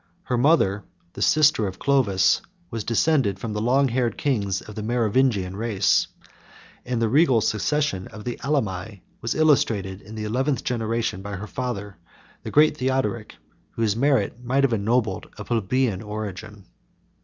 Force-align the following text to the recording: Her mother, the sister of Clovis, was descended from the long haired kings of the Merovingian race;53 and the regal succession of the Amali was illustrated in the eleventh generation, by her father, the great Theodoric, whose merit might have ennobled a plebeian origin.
Her 0.23 0.35
mother, 0.37 0.83
the 1.13 1.21
sister 1.21 1.67
of 1.67 1.77
Clovis, 1.77 2.41
was 2.71 2.83
descended 2.83 3.37
from 3.37 3.53
the 3.53 3.61
long 3.61 3.87
haired 3.89 4.17
kings 4.17 4.59
of 4.59 4.73
the 4.73 4.81
Merovingian 4.81 5.55
race;53 5.55 6.27
and 6.91 6.99
the 6.99 7.07
regal 7.07 7.39
succession 7.39 8.07
of 8.07 8.23
the 8.23 8.35
Amali 8.37 9.01
was 9.21 9.35
illustrated 9.35 10.01
in 10.01 10.15
the 10.15 10.23
eleventh 10.23 10.63
generation, 10.63 11.21
by 11.21 11.35
her 11.35 11.45
father, 11.45 11.97
the 12.41 12.49
great 12.49 12.77
Theodoric, 12.77 13.35
whose 13.73 13.95
merit 13.95 14.43
might 14.43 14.63
have 14.63 14.73
ennobled 14.73 15.29
a 15.37 15.43
plebeian 15.45 16.01
origin. 16.01 16.65